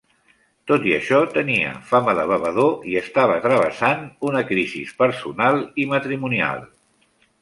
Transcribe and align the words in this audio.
Tot 0.69 0.85
i 0.91 0.93
això, 0.95 1.17
tenia 1.33 1.73
fama 1.89 2.15
de 2.19 2.23
bevedor 2.31 2.89
i 2.93 2.97
estava 3.01 3.37
travessant 3.43 4.07
una 4.31 4.41
crisi 4.53 4.83
personal 5.03 5.61
i 5.85 5.87
matrimonial. 5.93 6.67